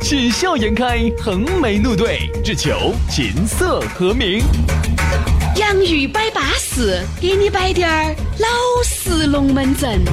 [0.00, 4.40] 喜笑颜开，横眉怒对，只求琴瑟和鸣。
[5.56, 8.48] 洋芋摆巴士，给你摆点儿老
[8.84, 10.04] 式龙门阵。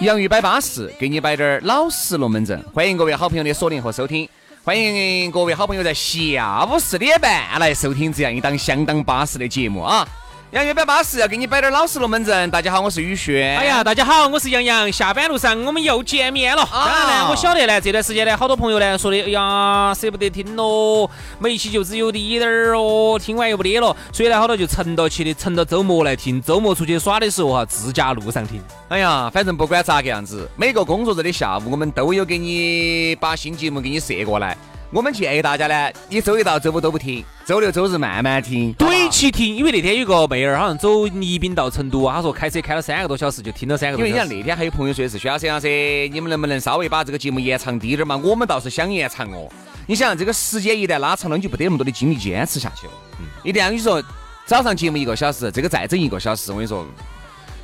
[0.00, 2.62] 洋芋摆巴士，给你摆点儿老实龙门阵。
[2.74, 4.28] 欢迎各位好朋友的锁定和收听。
[4.66, 10.08] 欢迎各位好朋友在下午四点半来收听这样一档相当巴适的节目啊！
[10.54, 12.48] 杨月摆巴适要给你摆点老实龙门阵。
[12.48, 13.58] 大家好，我是宇轩。
[13.58, 14.92] 哎呀，大家好，我是杨洋。
[14.92, 16.64] 下班路上我们又见面了。
[16.70, 28.62] 当然呢，我晓得呢，这段时间呢，好多朋友呢说的，哎呀，舍不得听喽，每一期就只有滴点儿哦，听完又不得了，所以呢，好多就沉到起的，沉到周末来听，周末出去耍的时候哈，自驾路上听。
[28.90, 34.56] 哎呀，反正不管咋个样子，每个工作日的下午，我们都有给你把新节目给你设过来。
[34.94, 39.56] 我们建议大家呢，你周一到周五都不听，周六周日慢慢听，怼起听。
[39.56, 44.14] 因为那天有个妹儿好像走宜宾到成都，她说开车开了三个多小时，就听了三个多小时。
[44.14, 48.16] 因为你看那天还有朋友说的是，薛老师，老师，你们能不能稍微把这个节目延长低点嘛？
[48.16, 49.50] 我们倒是想延长哦。
[49.88, 52.92] 你想这个时间一旦拉长了，你就不得那么多的精力坚持下去了。
[53.18, 54.00] 嗯，一定要跟你说
[54.46, 56.86] 早上节目一个小时，这个再整一个小时，我跟你说。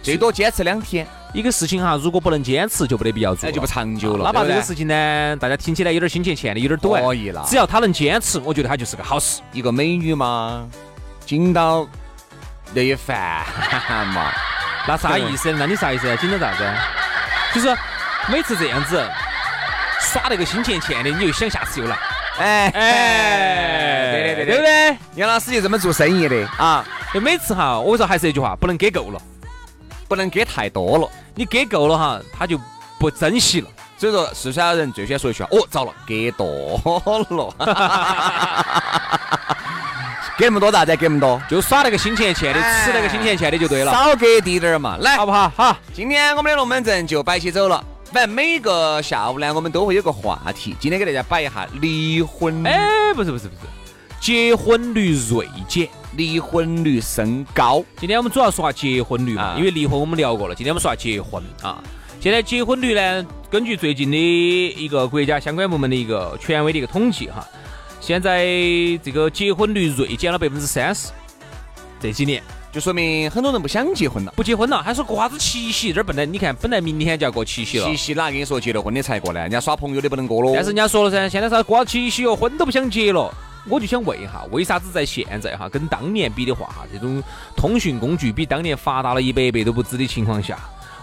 [0.02, 4.24] 最多坚持两天，一个事情哈，如果不能坚持，就没得必要做，那就不长久了。
[4.24, 7.44] 哪怕这个事情呢，大家听起来有点心欠欠的，有点短，可以了。
[7.48, 9.40] 只要他能坚持，我觉得他就是个好事。
[9.52, 10.66] 一个美女嘛，
[11.24, 11.86] 紧到
[12.74, 13.44] 那一烦
[14.08, 14.32] 嘛，
[14.88, 15.52] 那啥意思？
[15.52, 16.16] 那你啥意思？
[16.16, 16.68] 紧到啥子？
[17.54, 17.76] 就是
[18.28, 19.08] 每次这样子
[20.00, 21.96] 耍那个心欠欠的，你就想下次又来。
[22.38, 24.96] 哎哎，对对对对不对？
[25.14, 26.84] 杨老师就这么做生意的啊。
[27.14, 29.20] 就每次哈，我说还是那句话，不能给够了。
[30.10, 32.58] 不能给太多了，你给够了哈，他就
[32.98, 33.68] 不珍惜了。
[33.96, 36.82] 所以说，四川人最喜欢说一句话：哦，糟了，给多
[37.30, 37.54] 了。
[40.36, 40.96] 给那么多咋子？
[40.96, 43.92] 给那么多，就耍那个新钱钱的，吃那个新钱钱的就对了。
[43.92, 45.48] 少给滴点儿嘛，来，好不好？
[45.54, 47.84] 好，今天我们的龙门阵就摆起走了。
[48.12, 50.74] 反正每个下午呢，我们都会有个话题。
[50.80, 52.66] 今天给大家摆一下离婚。
[52.66, 53.60] 哎，不是不是不是，
[54.18, 55.88] 结婚率锐减。
[56.16, 57.84] 离婚率升高。
[57.98, 60.54] 今天我们主要说下结婚率嘛，因为离婚我们聊过了。
[60.54, 61.82] 今天我们说下结婚啊。
[62.20, 64.16] 现在结婚率呢，根据最近的
[64.76, 67.46] 一个国家相关部门的一个权威的一个统计哈，
[67.98, 68.44] 现在
[69.02, 71.08] 这个结婚率锐减了百分之三十。
[71.98, 72.42] 这几年
[72.72, 75.94] 就说明很多人不想结婚了，不结婚了，还说过啥子七夕？
[75.94, 77.86] 这儿本来你看，本来明天就要过七夕了。
[77.86, 79.40] 七夕哪跟你说结了婚的才过呢？
[79.40, 80.52] 人家耍朋友的不能过喽。
[80.54, 83.32] 但是人家说了噻，现在啥过七夕哦，婚都不想结了。
[83.68, 87.22] 我就想问一下，为啥子在现在哈跟当年比的话哈，这种
[87.56, 90.58] 通讯工具比当年发达了一百倍都不止的情况下，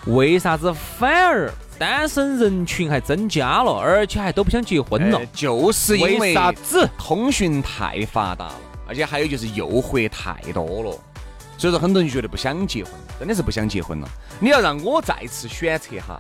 [0.08, 5.22] 为啥子反而单身人群还增加了，而且还都不想结婚了？
[5.34, 6.90] 就是因为啥子？
[6.98, 8.56] 通讯太发达了，
[8.88, 11.00] 而且还有就是诱惑太多了，
[11.58, 14.10] 所以说很多人觉得不想结婚，真的是不想结婚了。
[14.40, 16.20] 你要让我再次选择哈，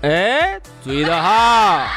[0.00, 1.88] 哎，注意了哈，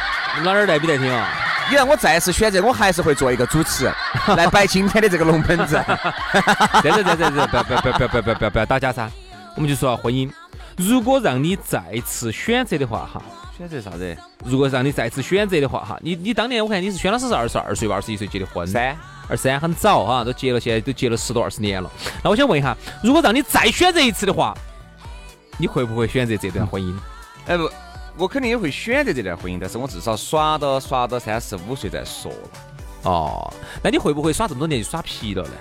[0.43, 1.27] 哪儿带比带听啊？
[1.69, 3.93] 你让我再次选择，我还是会做一个主持人，
[4.37, 5.83] 来摆今天的这个龙门阵。
[6.81, 9.09] 对对对对对，不要不要不要不要不要不要不要打架噻！
[9.55, 10.31] 我们就说婚姻，
[10.77, 13.21] 如果让你再次选择的话哈，
[13.57, 14.17] 选择啥子？
[14.45, 18.95] 如果让你再次选择的话哈，你你当年我看你是选老师是二十二岁吧，二十一岁结的婚，三
[19.27, 21.91] 二三很早哈，都结了，现在都结了十多二十年了。
[22.23, 22.73] 那我想问一下，
[23.03, 24.55] 如果让你再选择一次的话，
[25.57, 26.95] 你会不会选择这段婚姻？
[27.47, 27.69] 哎不。
[28.17, 32.49] 我肯定也会选择这段婚姻，但是我至少耍到耍到三十五岁再说了。
[33.03, 35.51] 哦，那你会不会耍这么多年就耍皮了呢？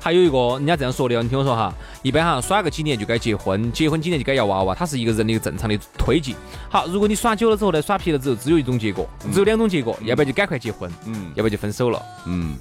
[0.00, 6.34] 还有一个，人家这样说的，你听我说哈，一般哈耍个几年就该结婚，结婚几年就该要娃娃，它是一个人的一个正常的推进。
[6.70, 12.56] 好，如果你耍久了之后呢，耍皮了之后，只有一种结果，只有两种结果，要不然就赶快结婚，嗯，要不然就分手了，嗯，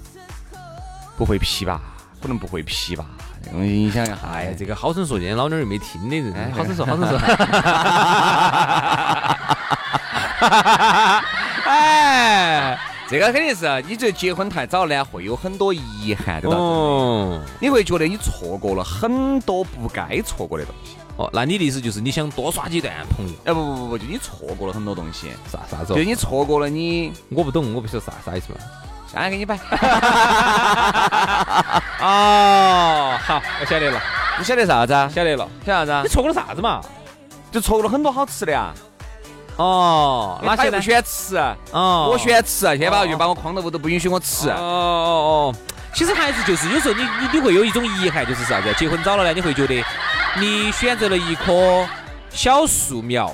[1.16, 1.80] 不会皮吧？
[2.28, 3.06] 可能不会批吧？
[3.54, 7.18] 你想一下，哎呀，这个好生说，今天老娘又没听的人，好生说，好生说。
[11.64, 12.78] 哎，
[13.08, 16.58] 这个肯定是，你这结婚太早呢，会有很多遗憾，对吧？
[16.58, 17.42] 哦。
[17.62, 20.98] 你会觉得你错过了很多不该错过的东西。
[21.16, 23.34] 哦，那你的意思就是你想多耍几段朋友？
[23.46, 25.30] 哎，不不不不，就你错过了很多东西。
[25.50, 25.94] 啥啥子？
[25.94, 28.60] 就你错过了你，我不懂，我不晓得啥啥意思嘛。
[29.12, 29.56] 下来给你摆。
[32.00, 34.00] 哦，好，我晓得了，
[34.38, 35.10] 你晓得啥子啊？
[35.14, 35.50] 晓得了。
[35.66, 36.10] 晓得啥子啊你？
[36.10, 36.82] 错过了啥子嘛？
[37.52, 38.74] 就错过了很多好吃的呀。
[39.56, 40.80] 哦，哪些不？
[40.80, 41.38] 喜欢吃，
[41.72, 44.56] 哦，我喜欢吃，先把就把我框到屋头，不允许我吃哦。
[44.56, 45.56] 哦哦，
[45.94, 48.72] 其实还是就是有时候你你你会有一种遗憾，就是啥子？
[48.78, 49.84] 结婚早了呢，你会觉得
[50.36, 51.88] 你选择了一棵
[52.30, 53.34] 小树苗，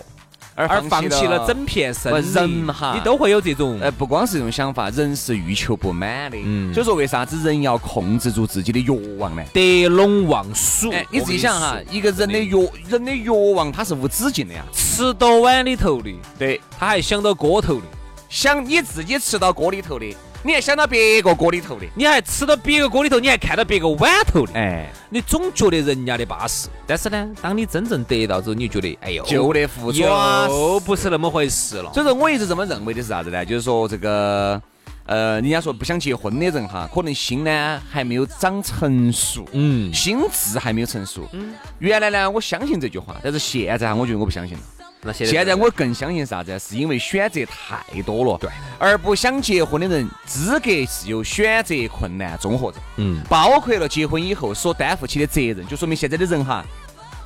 [0.56, 6.38] 而而放弃了整片森不林，人哈你都会有这种呃，不光是这种想法，人是欲求不满的。
[6.44, 9.44] 嗯所以说为啥子人要控制住自己的欲望呢？
[9.54, 10.92] 得陇望蜀。
[10.92, 14.64] 哎，你自己想哈一个人的欲人的欲望，它是无止境的呀。
[14.74, 17.86] 吃到碗里头的，对，他还想到锅头的，
[18.30, 20.06] 想你自己吃到锅里头的，
[20.46, 21.86] 你还想到别个锅里头的。
[21.96, 26.68] 你还吃到别个锅里头，你还看到别个碗头的，哎，你总觉得人家的巴适。
[26.86, 30.46] 但是呢，当你真正得到之后，你就觉得，哎呦，就的付出啊。
[30.50, 31.94] 又不是那么回事了。
[31.94, 33.46] 所以说我一直这么认为的是啥子呢？
[33.46, 34.62] 就是说这个，
[35.06, 41.26] 呃，人家说不想结婚的人哈，可能心呢还没有长成熟，嗯，心智还没有成熟。
[41.32, 44.64] 嗯，原来呢我相信这句话，但是现在哈，我觉得我不相信了。
[45.04, 46.58] 那现现在我更相信啥子？
[46.58, 56.66] 是因为选择太多了，对，而不想结婚的人资格是有选择困难综合症，嗯，包括了结婚以后所担负起的责任，就说明现在的人哈，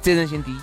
[0.01, 0.55] 责任心低，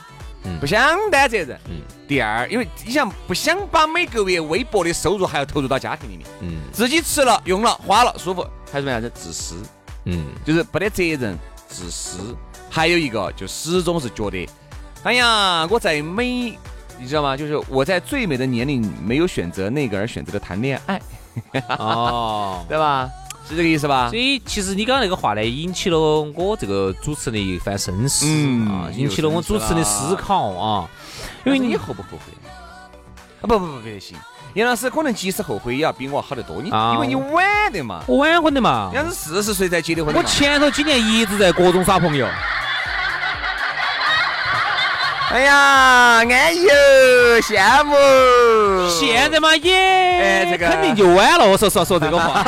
[0.45, 1.81] 嗯不想担责任，嗯。
[2.07, 9.57] 第二，因为你想不想把每个月微薄的收入还要投入到家庭里面，嗯自己吃了用了花了舒服，还是为啥子自私？
[10.05, 12.37] 嗯，就是不得责任，自私。
[12.69, 14.49] 还有一个就始终是觉得，
[15.05, 16.59] 哎呀，我在美，
[16.99, 17.37] 你知道吗？
[17.37, 21.01] 就是我在最美的年龄没有选择那个，而选择了谈恋爱，
[21.79, 22.65] 哦。
[22.69, 23.11] 对吧？
[23.47, 24.19] 是这个意思吧所？
[24.19, 30.89] 以其实你刚刚那个话呢，引起了我这个主持人的一番深思、嗯啊，引起了我主持人的思考啊。
[31.45, 32.33] 因因为为你你后不后悔？
[33.43, 34.17] 啊，不不不不行，
[34.55, 40.23] 杨老师可能即使后悔也要比我好得多，你啊因为你晚的嘛，我晚婚的嘛，杨老师四十岁才结的婚我。
[40.23, 42.27] 前头几年一直在各种耍朋友。
[45.35, 47.97] 哎呀，安逸哦，羡慕。
[48.89, 51.45] 现在嘛也，哎这个肯定就晚了。
[51.45, 52.41] 我说实话说这个话，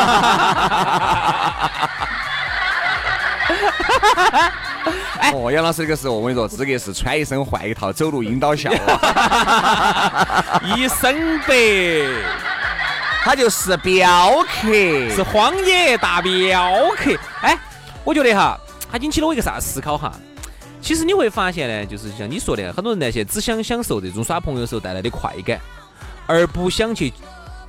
[5.34, 11.54] 哦，杨老师这个时候我跟你说，资格是穿一身换一套，走路阴道笑啊， 一身白
[13.24, 14.70] 他就是镖客。
[15.12, 17.10] 是荒野大镖客。
[17.40, 17.58] 哎，
[18.04, 18.56] 我觉得哈，
[18.92, 20.12] 他引起了我一个啥思考哈。
[20.86, 25.60] 其实你会发现呢，就是像你说的，很多人呢现在只想享受这种耍朋友时候带来的快感，
[26.28, 27.12] 而不想去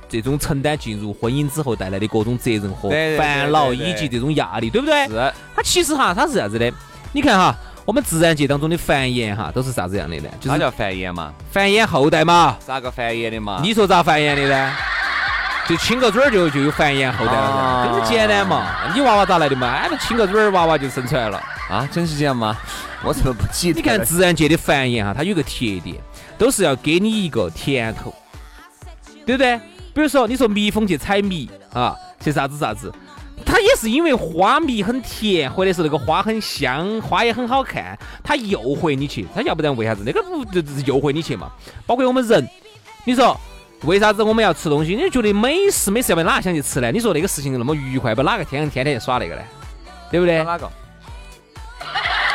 [0.08, 2.88] 这种承担进入婚姻之后带来的各种责任和
[3.18, 5.08] 烦恼以及这种压力，对不对？
[5.08, 6.72] 是，它其实哈，它是啥子的？
[7.10, 7.52] 你看哈，
[7.84, 10.28] 我们自然界当中的繁衍哈，都是啥子样的呢？
[10.38, 11.34] 就是啥叫繁衍嘛？
[11.50, 12.56] 繁衍后代嘛。
[12.64, 13.58] 咋个繁衍的嘛？
[13.64, 14.76] 你说咋繁衍的呢？
[15.68, 18.66] 就亲个嘴儿就就有繁衍后代了这么简单嘛？
[18.94, 19.68] 你娃娃咋来的嘛？
[19.68, 21.38] 哎，亲个嘴儿娃娃就生出来了。
[21.68, 22.56] 啊，真是这样吗？
[23.04, 23.76] 我怎么不记得？
[23.78, 25.50] 你看自然界的繁衍哈，它有个特
[25.84, 25.96] 点，
[26.38, 28.14] 都是要给你一个甜头，
[29.26, 29.58] 对不对？
[29.92, 32.90] 比如说你说蜜蜂去采蜜啊，去啥子啥子，
[33.44, 37.94] 它也是因为花蜜很甜，或者是那个花很香，花也很好看，
[38.24, 39.26] 它诱惑你去。
[39.34, 41.50] 它要不然为啥子那个不就是诱惑你去嘛？
[41.84, 42.48] 包括我们人，
[43.04, 43.38] 你说。
[43.82, 44.96] 为啥子我们要吃东西？
[44.96, 46.90] 你觉得美食美食要不然哪想去吃呢？
[46.90, 49.42] 你说那个事情那么愉快，不哪个天天天去耍那个呢？
[50.10, 50.42] 对不对？
[50.42, 50.68] 哪个？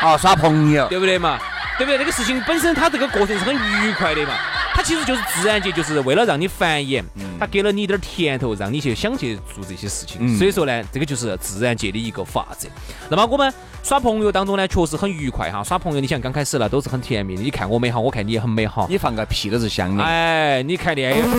[0.02, 0.88] 哦，耍朋友。
[0.88, 1.38] 对不对嘛？
[1.76, 1.98] 对不对？
[1.98, 4.32] 那个事情本身它这个过程是很愉快的嘛，
[4.72, 10.18] 它其实就是自然界，就是为了让你繁衍，嗯它给了你一点儿甜头，让你去想去做这些事情。
[10.20, 12.68] 嗯所以说呢，这个就是自然界的一个法则。
[13.08, 15.62] 那么我们耍朋友当中呢，确实很愉快哈。
[15.62, 18.86] 耍朋友，你想刚开始呢都是很甜蜜的，你看我美好，我看你也很美好。
[18.88, 20.04] 你放个屁都是香的。
[20.04, 21.24] 哎，你看电影。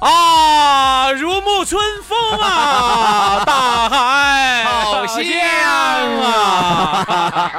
[0.00, 5.24] 啊，如沐春风啊，大海好香
[6.20, 7.50] 啊！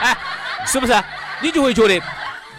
[0.00, 0.16] 哎，
[0.64, 0.94] 是不是？
[1.42, 2.00] 你就会觉得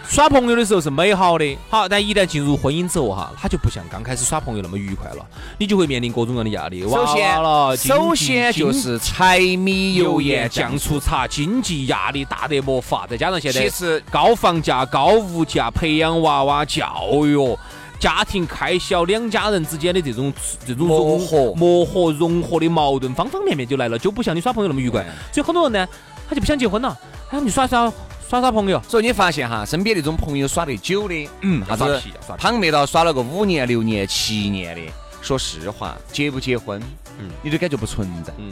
[0.08, 5.26] 耍朋友的时候是美好的，好，但一旦进入婚姻之后哈，他就不像刚开始耍朋友那么愉快了，
[5.58, 6.82] 你就会面临各种各样的压力。
[6.82, 17.58] 首先娃娃了，首先就是柴米油油盐盐酱醋茶，经济压力大得没法，再加上现在其实高房价、高物价，培养娃娃、教育、
[18.00, 20.32] 家庭开销，两家人之间的这种
[20.66, 21.54] 这种融磨合。
[21.56, 25.04] 磨合、融合的矛盾，方方面面就来了，就不像你耍朋友那么愉快。
[25.32, 25.88] 所以很多人呢，
[26.30, 26.98] 他就不想结婚了，
[27.32, 27.92] 哎，你耍耍
[28.28, 34.82] 耍耍朋友，所以你发现哈，身边那种朋友耍得久的，嗯，啥耍子皮耍皮胖妹到耍了个五年、六年、七年的，
[35.22, 36.82] 说实话，结不结婚，
[37.20, 38.34] 嗯嗯，你都感觉不存在。
[38.38, 38.52] 嗯，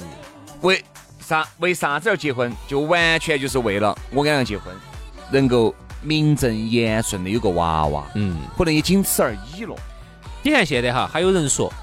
[0.62, 0.84] 为
[1.20, 2.54] 啥为啥子要结婚？
[2.68, 4.72] 就完全就是为了我跟他结婚，
[5.32, 9.76] 能够名正言顺的有个娃娃，嗯，可能也仅此而已了。
[10.44, 11.74] 你看现在哈，还有人说，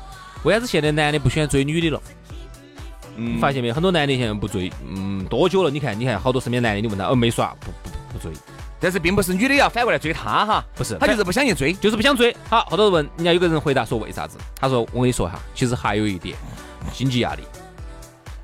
[0.44, 2.00] 为啥子现在男的不喜欢追女的了？
[3.20, 3.74] 嗯发现没有？
[3.74, 5.70] 很多男的现在不追，嗯，多久了？
[5.70, 8.32] 你看，你看，好多身边男的，你问他，哦，没耍，不不不追，
[8.80, 11.72] 但是并不是女的要反过来追他哈，不是他就是不想去追。
[11.74, 12.34] 就是不想追。
[12.48, 14.38] 好，后头问人家有个人回答说为啥子？
[14.58, 16.34] 他说我跟你说哈，其实还有一点
[16.92, 17.42] 经济压力。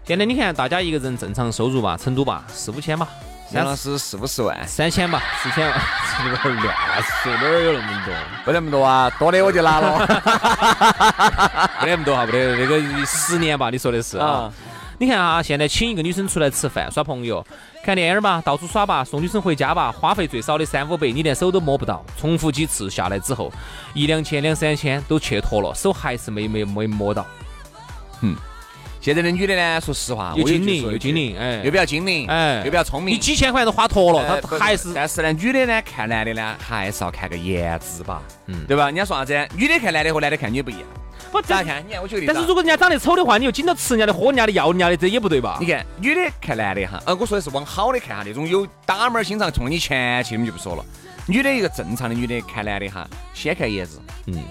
[0.04, 3.08] 现在你看大家一个人正常收入吧，成都吧四五千吧，
[3.52, 5.80] 杨老师四五十万，三千吧，四千万，
[6.26, 8.14] 有点乱说，哪儿有那么多？
[8.44, 9.98] 不那么多啊，多的我就拿了。
[11.80, 14.52] 没那么多哈，没得那个十年吧，你说的是啊啊。
[14.98, 17.46] 你看啊，现在请一个女生出来吃饭、耍朋友、
[17.84, 22.04] 看电影吧，到处耍吧，送女生回家吧，花费最少的三五百，你连手都摸不到。
[22.18, 23.52] 重复几次下来之后，
[23.94, 27.24] 一两千、两三千都去脱了，手还是没没没摸到。
[29.06, 33.18] 现在的女的呢，说实话，有又精灵又精灵，哎，又比较精灵，哎又比较聪明你。
[33.20, 38.86] 几千块都花脱了，她还是但是呢，女的呢看男的呢，还是要看个颜值吧，嗯对吧？
[38.86, 39.48] 人家说啥子？
[39.54, 40.82] 女的看男的和男的看女的不一样。
[41.30, 41.84] 不咋看？
[41.86, 42.34] 你看，我举个例子啊。
[42.34, 45.68] 但是如果人家长得丑的话，你又经常吃人家的、喝人家的、要人家的，这也不对吧你？
[45.68, 50.84] 看，女的看男的哈，呃，我说的是往好的看哈，那种有打门儿经常冲你前去，我们就不说了。
[51.28, 54.42] 女的一个正常的女的看男的哈，先看颜值，嗯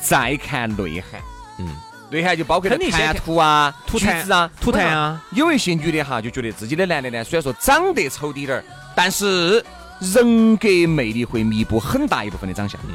[0.00, 1.20] 再看内涵，
[1.58, 1.66] 嗯，
[2.14, 5.22] 内涵就包括谈肯定先看吐啊、吐痰啊、吐痰啊。
[5.32, 9.64] 有一些女的哈，就觉得自己的男的呢，虽然说长得丑滴点儿，但是
[10.00, 12.80] 人格魅力会弥补很大一部分的长相。
[12.88, 12.94] 嗯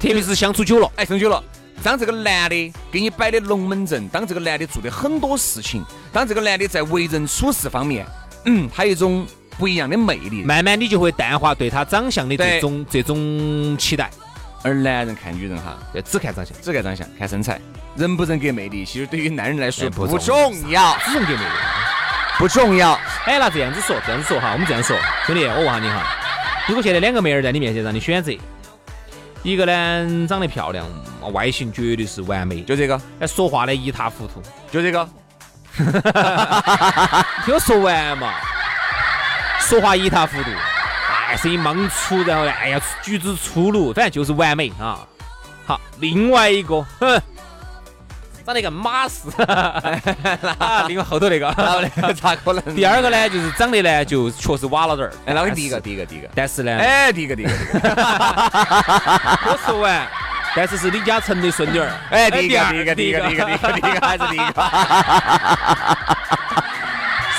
[0.00, 1.44] 特别是相处久了，哎，相处久了，
[1.82, 8.06] 当这个男的给你摆的龙门阵，当这个男的做的很多事情，当这个男的在为人处事方面，
[8.46, 9.26] 嗯，他有一种
[9.58, 10.42] 不一样的魅力。
[10.42, 14.10] 慢慢你就会淡化对他长相的这种这种期待，
[14.62, 17.60] 而男人看女人哈，对，只看长相，只看长相，看身材，
[17.96, 21.50] 人不人格魅力，其实对于男人来说哎不不重要重要，只人格魅力。
[22.38, 22.98] 不重要。
[23.26, 26.02] 哎，那这样子说，这样子说哈，我们这样说，兄弟，我问下你哈，
[26.66, 28.32] 如果现在两个妹儿在你面前让你选择，
[29.42, 30.86] 一个呢长得漂亮，
[31.32, 34.40] 外形绝对是完美，就这个，哎，说话呢一塌糊涂，
[34.72, 35.06] 就这个，
[37.44, 38.32] 听我说完嘛，
[39.60, 40.50] 说话一塌糊涂，
[41.28, 45.00] 哎，声音莽粗，然后呢，哎呀，举止粗鲁，反正就是完美啊。
[45.66, 47.20] 好，另外一个，哼。
[48.50, 49.30] 长得个马似，
[50.58, 51.88] 啊，另外后头那个，然后呢，
[52.20, 52.74] 咋可能？
[52.74, 55.12] 第二个呢，就是长得呢，就确实瓦了点儿。
[55.24, 56.28] 哎，那我第一个，第一个，第一个。
[56.34, 57.88] 但是呢，哎，第一个，第一个，第一个。
[59.46, 60.04] 我说完，
[60.56, 61.88] 但是是李嘉诚的孙女儿。
[62.10, 64.54] 哎，第一个，第一个，第一个，第一个，第一个，第一个，还是第一个。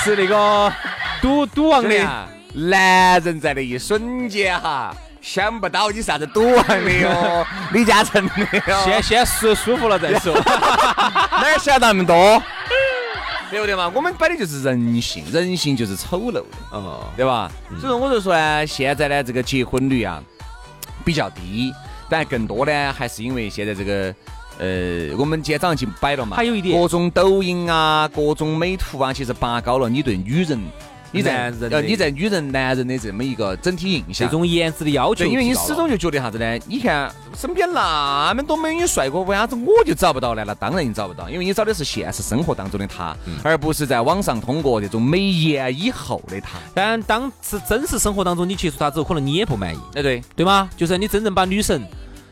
[0.02, 0.72] 是那个
[1.20, 2.08] 赌赌王的。
[2.54, 8.34] 男人在那一瞬间哈，想不到你啥子赌王的哟， 李嘉诚的
[8.66, 10.34] 哟，先先舒舒服了再说。
[10.44, 12.42] 哪儿想那么多？
[13.50, 13.90] 对不对嘛？
[13.94, 17.50] 我们摆的就是人性，人性就是丑陋的，哦，对吧？
[17.80, 20.20] 所以说我就说呢，现在呢这个结婚率啊
[21.04, 21.72] 比较低，
[22.08, 24.14] 但更多呢还是因为现在这个。
[24.58, 30.60] 呃，我们今天早上节目摆了嘛，还有一点各种抖音啊，各种美图啊，其实拔高了你对女人，
[31.12, 34.32] 你在呃你在女人、男人的这么一个整体印象这。
[34.32, 36.58] 种颜值的要求因为你始终就觉得啥子呢？
[36.66, 40.42] 你看身边那么多美女帅哥，为啥子我就找不到呢？
[40.46, 46.58] 那当然你找不到，因为你找的是现实生活当中的他，嗯而不是在网上通过这种美颜以后的他。
[46.72, 50.70] 但当是真实生活当中你接触他之后，可能你也不满意，哎，对，对吗？
[50.78, 51.86] 就是你真正把女神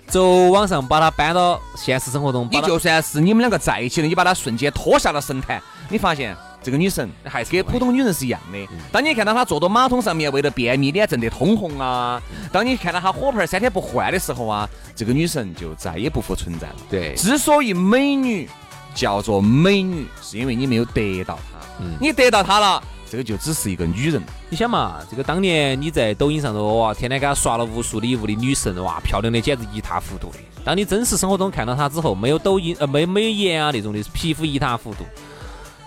[0.07, 5.61] 走网上把她搬到现实生活中，你就算是你们两个在一起了，你把她瞬间拖下了神坛，
[5.91, 8.69] 你发现这个女神还是跟普通女人是一样的。
[8.93, 12.21] 当你看到她坐到马桶上面为了便秘脸震得通红啊，
[12.53, 16.77] 当你看到她火盆三天不换的时候啊，这个女神就再也不复存在了。
[16.91, 18.49] 对之所以美女
[18.95, 21.59] 叫做美女，是因为你没有得到她。
[21.81, 24.23] 嗯你得到她了，这个就只是一个女人。
[24.51, 30.39] 你想嘛，这个当年你在抖音上头哇，天天给她刷了无数礼物的女神，哇，漂亮的简直一塌糊涂的。
[30.63, 35.05] 当你真实生活中看到她之后，没有抖音呃没美颜啊那种的，皮肤一塌糊涂，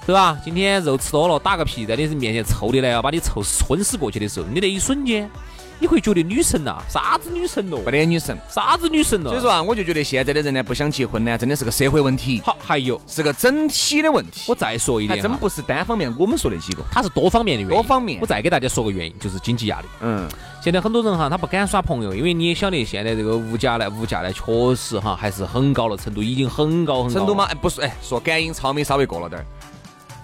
[0.05, 0.37] 对吧？
[0.43, 5.29] 今天肉吃多了，打个屁，在你面前臭的来要把你臭昏死过去的时候，你那一瞬间，
[5.79, 7.79] 你会觉得女神呐、啥子女神咯？
[7.83, 9.29] 不得女神，啥子女神咯？
[9.29, 14.41] 所以说啊，我就觉得现在的人呢，不想结婚呢，真的是个社会问题，好，还有是个整体的问题。
[14.47, 16.83] 我再说一点，还真不是单方面我们说那几个。
[16.91, 17.75] 它是多方面的原因。
[17.75, 19.87] 多方面我再给大家说个原因，就是经济压力。
[20.01, 20.27] 嗯，
[20.61, 27.13] 现在很多人哈，他不敢耍朋友，因为你也晓得现在这个物价呢，物价呢确实哈还是很高了，成都已经很高很高了。
[27.13, 27.45] 成都嘛，？
[27.45, 29.45] 哎，不是，哎，说感应超美稍微过了点儿，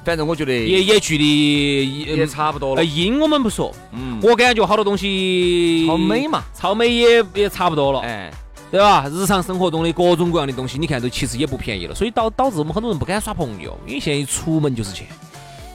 [0.04, 2.86] 反正我觉得也也距离也差不多了呃，。
[2.86, 8.32] 阴我们不说，嗯，我感觉好多东西超美嘛，超美也也差不多了，哎，
[8.72, 9.08] 对吧？
[9.12, 15.06] 日常生活中的各种各样的东西，你看都其实也不便宜了，所以导导致我们很多人不敢耍朋友，因为现在一出门就是钱，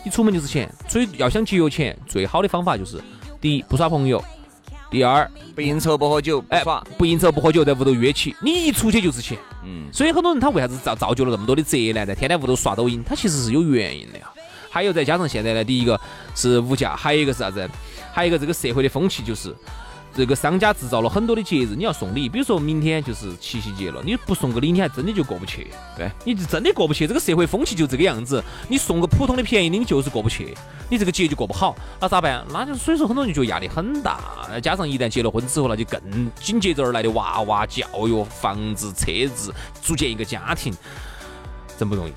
[0.04, 3.00] 一出门就是钱，所以要想节约钱，最好的方法就是
[3.40, 4.22] 第一不耍朋友，
[4.90, 9.36] 第二，不应酬不喝酒，哎不，，不应酬不喝酒，在屋头约起，你一出去就是钱。
[9.64, 14.30] 嗯，所以很多人他为啥子造造就了那么多的宅男，在天天屋头刷抖音，他其实是有原因的呀。
[14.70, 16.00] 还有再加上现在呢，第一个
[16.34, 17.68] 是物价，还有一个是啥子？
[18.12, 19.54] 还有一个这个社会的风气就是。
[20.16, 25.72] 这个商家制造了很多的节日，你要送礼，比如说明天就是七夕节了，你不送个礼，你还真的就过不去。
[25.96, 27.06] 对，你就真的过不去。
[27.06, 30.56] 这个社会风气就这个样子，你送个普通的便宜的，你就是过不去，
[30.88, 32.44] 你这个节就过不好，那咋办？
[32.52, 34.20] 那就所以说很多人就觉得压力很大，
[34.62, 36.00] 加上一旦结了婚之后，那就更
[36.40, 39.52] 紧接着而来的娃娃、教育、房子、车子，
[39.82, 40.72] 组建一个家庭，
[41.76, 42.12] 真不容易。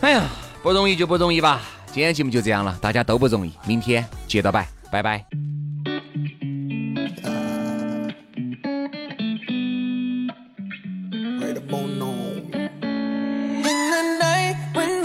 [0.00, 0.24] 哎呀，
[0.62, 1.60] 不容易就不容易吧。
[1.92, 5.53] 今天节目就这样了，大家都不容易，明天接着摆，拜拜。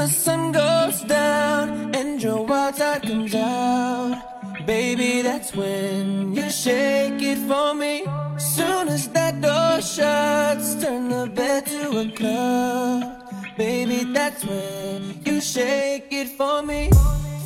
[0.10, 7.38] Sun goes down and your wild side comes out, baby, that's when you shake it
[7.48, 8.06] for me.
[8.38, 13.24] Soon as that door shuts, turn the bed to a club.
[13.58, 16.90] Baby, that's when you shake it for me.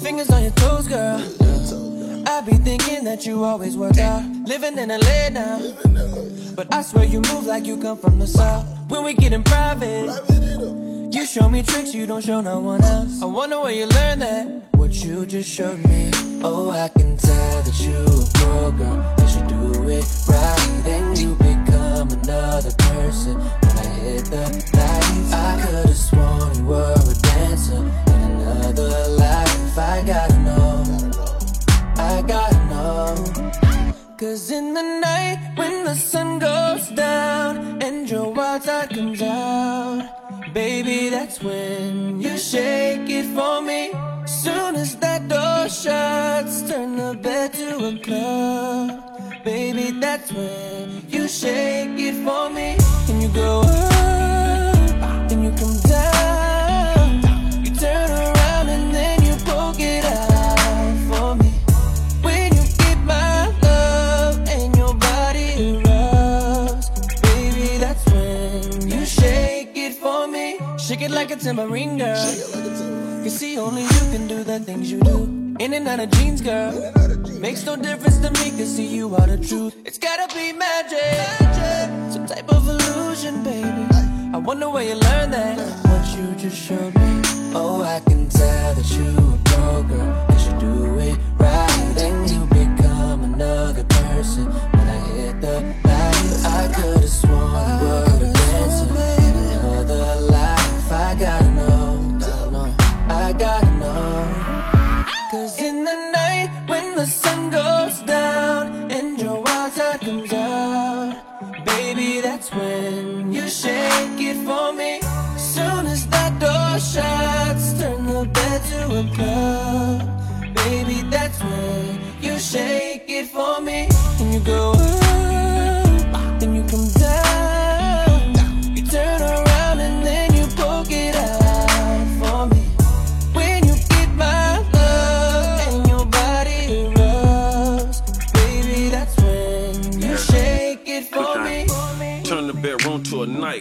[0.01, 1.21] Fingers on your toes, girl.
[2.27, 4.23] I be thinking that you always work out.
[4.45, 5.59] Living in LA now.
[6.55, 8.65] But I swear you move like you come from the south.
[8.89, 10.07] When we get in private,
[11.13, 13.21] you show me tricks you don't show no one else.
[13.21, 14.47] I wonder where you learned that.
[14.75, 16.09] What you just showed me.
[16.43, 19.13] Oh, I can tell that you a pro girl.
[19.17, 20.81] Cause you do it right.
[20.83, 23.35] Then you become another person.
[23.37, 24.41] When I hit the
[24.73, 25.12] lights,
[41.43, 43.91] when you shake it for me.
[44.25, 49.43] Soon as that door shuts, turn the bed to a club.
[49.43, 52.82] Baby, that's when you shake it for me.
[71.33, 72.15] A tambourine girl.
[73.23, 75.23] Cause see, only you can do the things you do.
[75.59, 76.71] In and out of jeans, girl.
[77.39, 79.75] Makes no difference to me, cause see, you are the truth.
[79.85, 81.25] It's gotta be magic.
[82.11, 83.85] Some type of illusion, baby.
[84.33, 85.57] I wonder where you learned that.
[85.87, 87.21] What you just showed me.
[87.55, 90.25] Oh, I can tell that you a pro girl.
[90.27, 91.93] Cause you do it right.
[91.95, 94.45] Then you become another person.
[94.45, 97.42] When I hit the lights, I could've sworn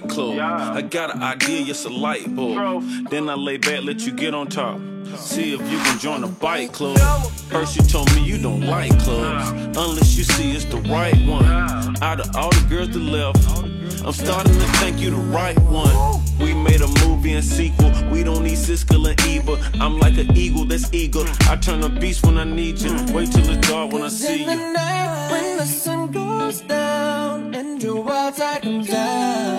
[0.01, 0.73] bedroom to a.
[0.75, 2.85] I got an idea, it's a light bulb.
[3.11, 4.81] Then I lay back, let you get on top.
[5.17, 6.99] See if you can join a bike club.
[7.51, 11.45] First you told me you don't like clubs, unless you see it's the right one.
[12.03, 13.47] Out of all the girls that left,
[14.05, 16.23] I'm starting to think you the right one.
[16.41, 17.93] We made a movie and sequel.
[18.11, 19.59] We don't need Siskel and Eva.
[19.81, 21.25] I'm like an eagle that's eager.
[21.43, 22.95] I turn a beast when I need you.
[23.13, 24.73] Wait till it's dark when I see in the you.
[24.73, 29.52] night when the sun goes down and your wild side comes out, baby,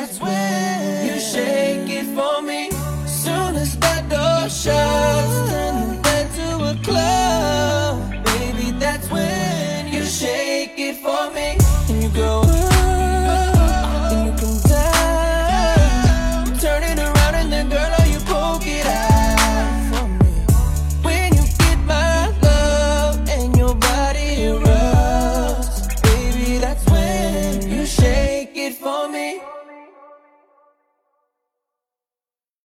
[0.00, 2.70] that's when you shake it for me.
[3.06, 5.99] Soon as that door shuts,